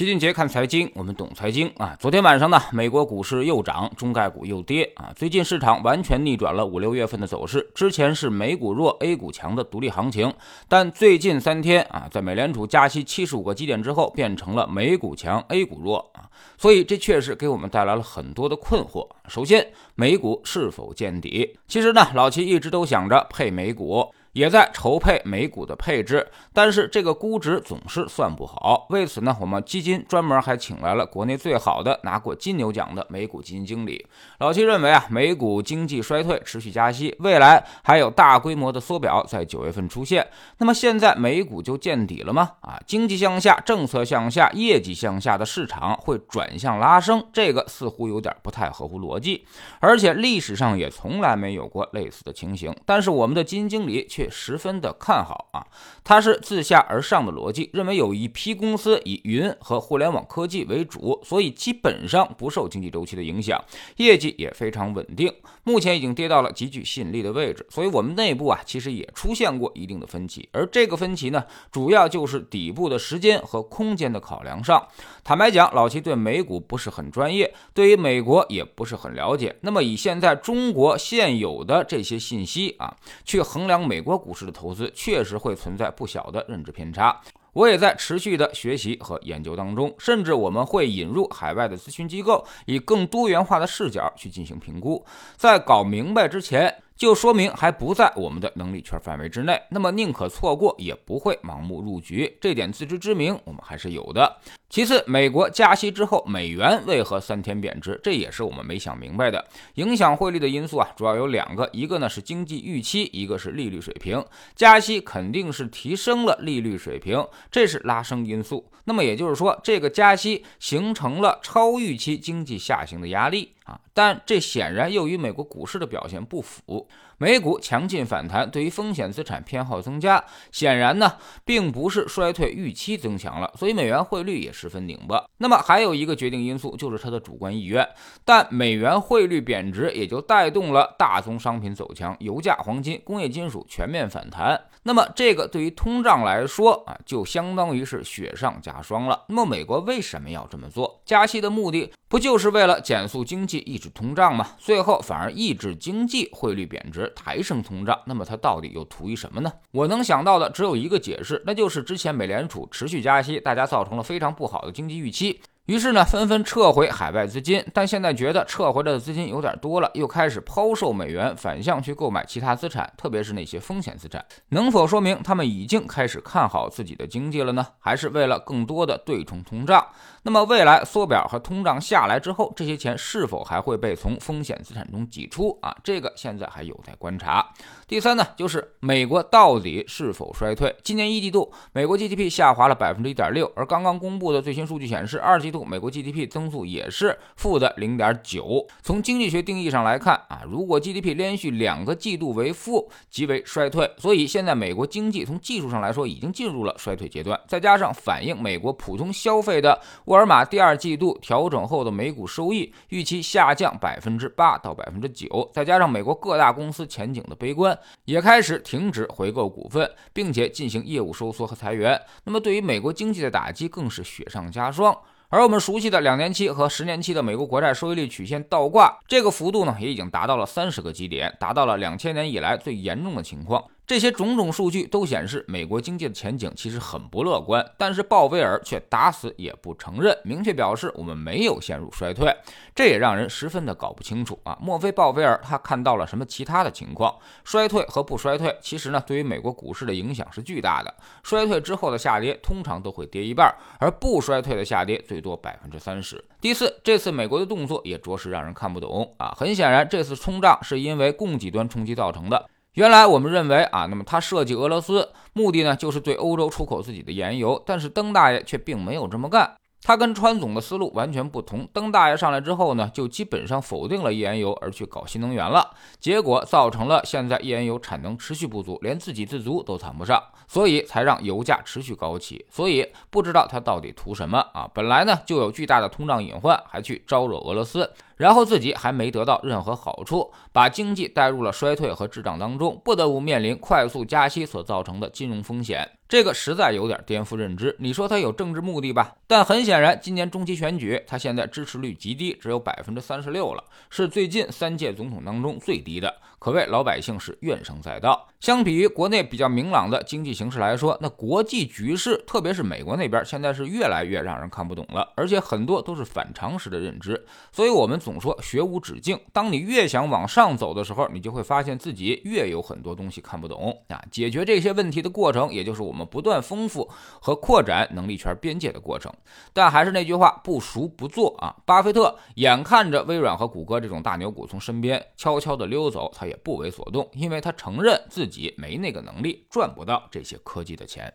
[0.00, 1.94] 齐俊杰看财经，我们懂财经啊。
[2.00, 5.12] 昨天晚上呢，美国股市又涨，中概股又跌啊。
[5.14, 10.32] 最近市场完全逆转了五六月份的走势，之前是美股弱，A 股强的独立行情，
[10.66, 16.24] 但最近三天啊，在美联储加息七十五个基点之后，变成了美股强，A 股弱啊。
[16.56, 19.06] 所以这确实给我们带来了很多的困惑。
[19.28, 21.58] 首先，美股是否见底？
[21.68, 24.10] 其实呢，老齐一直都想着配美股。
[24.32, 28.86] 也在筹配美股的配置，但是这个估值总是算不好。
[28.90, 34.06] 为此呢，我们基金专门还请来了国内最好的、拿过金牛奖的美股基金经理。
[34.38, 40.24] 老七认为啊，美股经济衰退，持续加息，未来还有大规模的缩表在九月份出现。
[40.58, 42.52] 那么现在美股就见底了吗？
[42.60, 49.44] 啊，经济向下，政策向下，业绩向下的市场会转向拉升，这个似乎有点不太合乎逻辑，
[49.80, 52.72] 而且历史上也从来没有过类似的情形。
[52.86, 54.19] 但是我们的基金经理却。
[54.20, 55.66] 却十分的看好啊，
[56.04, 63.58] 他是自下而上的逻辑，认为有一批公司以云和互联网科技为主，所以基本上不受经济周期的影响，
[63.96, 65.32] 业绩也非常稳定。
[65.64, 74.86] 目前已经跌到了极具吸引力的位置，所以我们内部啊其实也出现过一定的分歧，而这个分歧呢，主要就是底部的时间和空间的考量上。
[75.24, 79.56] 坦白讲，老齐对美股不是很专业，对于美国也不是很了解。
[79.62, 84.09] 那么以现在中国现有的这些信息啊，去衡量美国。
[84.10, 87.20] 国股市的投资确实会存在不小的认知偏差，
[87.52, 96.74] 我也在持续的学习和研究当中，甚至我们会引入海外的咨询机构，以更多元化的视角去进行评估，在搞明白之前。
[97.00, 104.36] 就说明还不在我们的能力圈范围之内，那么宁可错过也不会盲目入局，这点自知之明我们还是有的。
[104.68, 107.98] 其次，美国加息之后，美元为何三天贬值？
[108.04, 109.42] 这也是我们没想明白的。
[109.76, 114.22] 影响汇率的因素啊，主要有两个，一个呢是经济预期，一个是利率水平。
[114.54, 118.70] 加息肯定是提升了利率水平，这是拉升因素。
[118.84, 123.54] 那么也就是说，这个加息形成了超预期经济下行的压力。
[123.92, 126.88] 但这显然又与美国股市的表现不符。
[127.18, 135.22] 美股强劲反弹，对于风险资产偏好增加，显然呢，并不是衰退预期增强了，所以美元汇率也十分拧巴。
[135.36, 137.86] 那么还有一个决定因素就是它的主观意愿。
[138.24, 144.58] 但美元汇率贬值，也就带动了大宗商品走强，油价、黄金、工业金属全面反弹。
[144.84, 149.24] 那么这个对于通胀来说啊，就相当于是雪上加霜了。
[149.28, 151.02] 那么美国为什么要这么做？
[151.04, 154.46] 加息的目的不就是为了减速经济、抑制通胀嘛？
[154.58, 157.12] 最后反而抑制经济，汇率贬值。
[157.14, 159.52] 抬升通胀，那么它到底又图于什么呢？
[159.70, 165.40] 我能想到的只有一个解释，那就是之前美联储持续加息，大家造成了非常不好的经济预期。
[165.70, 174.24] 于是呢，纷纷撤回海外资金，但现在觉得撤回来的资金有点多了，又开始抛售美元，反向去购买其他资产，特别是那些风险资产。
[174.48, 177.64] 能否说明他们已经开始看好自己的经济了呢？
[177.78, 179.86] 还是为了更多的对冲通胀？
[180.22, 185.74] 那么未来缩表和通胀下来之后，这些钱是否还会被从风险资产中挤出啊？
[185.84, 187.48] 这个现在还有待观察。
[187.86, 190.74] 第三呢，就是美国到底是否衰退？
[190.82, 195.59] 今年一季度，美国 GDP 下滑了百分之一点六，而刚刚公布的最新数据显示，二季度。
[195.64, 198.66] 美国 GDP 增速也是负的零点九。
[198.82, 203.90] 从经济学定义上来看啊，如果 GDP 连续两个季度为负，即为衰退。
[203.98, 207.38] 所以现在美国经济从技术上来说已经进入了衰退阶段。
[207.46, 222.00] 再加上反映美国普通消费的沃尔玛第二季度调整后的每股收益预期下降百分之八到百分之九，再加上美国各大公司前景的悲观，也开始停止回购股份，并且进行业务收缩和裁员。
[222.24, 224.96] 那么对于美国经济的打击更是雪上加霜。
[225.32, 233.62] 而我们熟悉的两年期和十年期的美国国债收益率曲线倒挂，这个幅度呢，也已经达到了三十个基点，达到了两千年以来最严重的情况。
[233.90, 237.72] 这些种种数据都显示，美国经济的前景其实很不乐观。
[237.76, 242.32] 但是鲍威尔却打死也不承认，明确表示我们没有陷入衰退，
[242.72, 244.56] 这也让人十分的搞不清楚啊！
[244.62, 247.12] 莫非鲍威尔他看到了什么其他的情况？
[247.42, 250.94] 衰退和不衰退，其实呢，对于美国股市的影响是巨大的。
[251.24, 256.24] 衰退之后的下跌通常都会跌一半，而不衰退的下跌最多百分之三十。
[256.40, 259.34] 第四，这次美国的动作也着实让人看不懂啊！
[259.36, 262.48] 很显然，这次冲胀是因为供给端冲击造成的。
[262.80, 269.54] 原来我们认为啊，那么他设计俄罗斯目的呢，就是对欧洲出口自己的原油，但是登大爷却并没有这么干。
[269.82, 271.68] 他跟川总的思路完全不同。
[271.74, 275.70] 登大爷上来之后呢，就基本上否定了页岩油，而去搞新能源了。
[275.98, 282.46] 结果造成了现在页岩油产能持续不足，连自给自足都谈不上，所以才让油价持续高企。
[282.50, 284.66] 所以不知道他到底图什么啊？
[284.72, 287.90] 本来呢就有巨大的通胀隐患，还去招惹俄罗斯，
[288.20, 295.90] 然后自己还没得到任何好处，把经济带入了衰退和滞胀当中，不得不面临快速加息所造成的金融风险。
[296.06, 297.74] 这个实在有点颠覆认知。
[297.78, 299.14] 你说他有政治目的吧？
[299.26, 308.28] 但很显然，今年中期选举，他现在支持率极低，只有百分之三十六了，是最近三届总统当中最低的，可谓老百姓是怨声载道。
[308.40, 317.24] 相比于国内比较明朗的经济形势来说，那国际局势，特别是美国那边，现在是越来越让人看不懂了，而且很多都是反常识的认知。
[317.52, 319.16] 所以，我们总总说学无止境。
[319.32, 324.02] 当你越想往上走的时候，你就会发现自己越有很多东西看不懂啊。
[324.10, 326.90] 解决这些问题的过程，也就是我们不断丰富
[327.20, 329.12] 和扩展能力圈边界的过程。
[329.52, 331.54] 但还是那句话，不熟不做啊！
[331.64, 341.14] 巴菲特眼看着微软和谷歌这种大牛股从身边悄悄地溜走，他也不为所动，因为他承认自己没那个能力，赚不到这些科技的钱。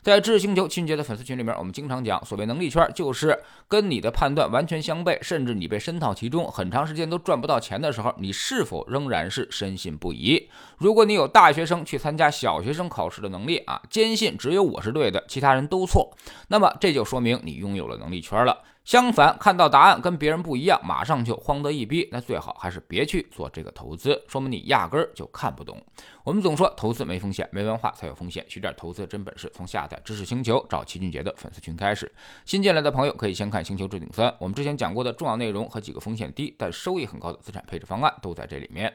[0.00, 10.48] 在智星球清洁的粉丝群里面，我们经常讲，所谓能力圈，就是跟你的判断完全相悖，甚至你被深套其中，很长时间都赚不到钱的时候，你是否仍然是深信不疑？
[10.78, 16.16] 如果你有大学生去参加小学生考试的能力啊，坚信只有我是对的，其他人都错，
[16.48, 18.62] 那么这就说明你拥有了能力圈了。
[18.88, 25.78] 相反，看到答案跟别人不一样，马上就慌得一逼，那最好还是别去做这个投资，说明你压根儿就看不懂。
[26.24, 28.42] 我们总说投资没风险，没文化才有风险。
[28.48, 32.10] 学点投资的真本事，从下载知识星球找齐俊杰的粉丝群开始。
[32.46, 38.90] 新进来的朋友可以先看《星球置顶三》，我们之前讲过的重要内容和几个风险低但收益很高的资产配置方案都在这里面。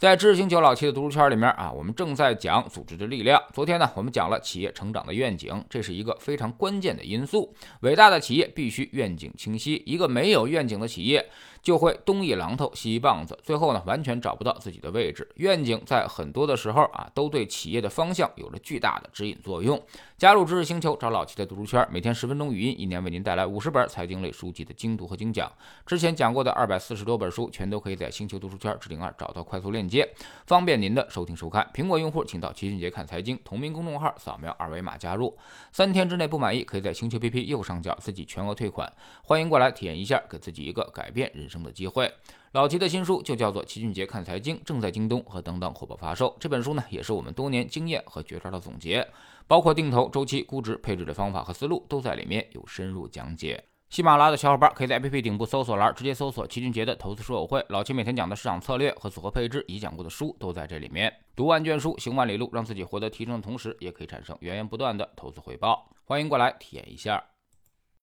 [0.00, 3.38] 在知识星球老七的读书圈里面啊，我们正在讲组织的力量。
[3.52, 7.54] 昨天呢，我们讲了企业成长的愿景，这是一个非常关键的因素。
[7.80, 11.28] 伟大的企业必须愿景清晰，一个没有愿景的企业。
[11.62, 15.28] 就会东一榔头西一棒子，最后呢完全找不到自己的位置。
[15.36, 19.80] 愿景在很多的时候啊，都对企业的方向有着巨大的指引作用。
[20.16, 25.50] 加入知识星球，找老七的读书圈，每天十分钟语音，一年为您带来五十本财经类书籍的精读和精讲。
[25.84, 30.08] 之前讲过的二百四十多本书，全都可以在星球读书圈置顶二找到快速链接，
[30.46, 31.70] 方便您的收听收看。
[31.74, 35.36] 苹果用户请到齐俊杰看财经同名公众号，扫描二维码加入。
[35.72, 38.90] 三天之内不满意，可以在星球 APP 右上角自己全额退款。
[39.22, 41.49] 欢迎过来体验一下，给自己一个改变人。
[41.50, 42.10] 生的机会，
[42.52, 46.36] 老齐的新书就叫做《齐俊杰看财经》，正在京东和等等火爆发售。
[46.38, 49.06] 这本书呢，也是我们多年经验和绝招的总结，
[49.48, 53.64] 包括定投、周期、估值、配置的方法和思路都在里面有深入讲解。
[53.88, 61.12] 喜马拉雅的小伙伴可以在 APP 顶部搜索栏直接搜索齐俊杰的投资书友会，老齐每天讲的市场策略和组合配置已讲过的书都在这里面。
[61.34, 65.90] 读万卷书，行万里路，让自己获得提升的同时，也可以产生源源不断的投资回报。
[66.04, 67.20] 欢迎过来体验一下。